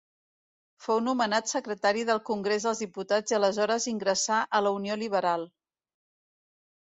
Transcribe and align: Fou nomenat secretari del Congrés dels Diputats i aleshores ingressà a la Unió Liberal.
Fou 0.83 1.01
nomenat 1.07 1.51
secretari 1.51 2.05
del 2.09 2.21
Congrés 2.29 2.65
dels 2.69 2.81
Diputats 2.85 3.35
i 3.35 3.37
aleshores 3.39 3.87
ingressà 3.93 4.39
a 4.61 4.61
la 4.69 4.71
Unió 4.79 4.95
Liberal. 5.03 5.45